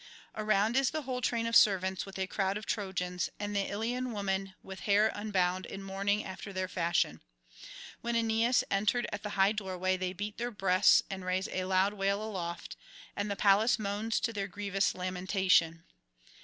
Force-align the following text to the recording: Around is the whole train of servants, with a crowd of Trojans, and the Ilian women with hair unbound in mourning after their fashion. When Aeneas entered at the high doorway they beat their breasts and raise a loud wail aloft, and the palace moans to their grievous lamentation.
Around 0.33 0.75
is 0.77 0.89
the 0.89 1.03
whole 1.03 1.21
train 1.21 1.45
of 1.45 1.55
servants, 1.55 2.07
with 2.07 2.17
a 2.17 2.25
crowd 2.25 2.57
of 2.57 2.65
Trojans, 2.65 3.29
and 3.39 3.55
the 3.55 3.67
Ilian 3.67 4.13
women 4.13 4.55
with 4.63 4.79
hair 4.89 5.11
unbound 5.13 5.67
in 5.67 5.83
mourning 5.83 6.23
after 6.23 6.51
their 6.51 6.67
fashion. 6.67 7.21
When 8.01 8.15
Aeneas 8.15 8.63
entered 8.71 9.05
at 9.13 9.21
the 9.21 9.37
high 9.37 9.51
doorway 9.51 9.97
they 9.97 10.13
beat 10.13 10.39
their 10.39 10.49
breasts 10.49 11.03
and 11.11 11.23
raise 11.23 11.47
a 11.49 11.65
loud 11.65 11.93
wail 11.93 12.19
aloft, 12.23 12.75
and 13.15 13.29
the 13.29 13.35
palace 13.35 13.77
moans 13.77 14.19
to 14.21 14.33
their 14.33 14.47
grievous 14.47 14.95
lamentation. 14.95 15.83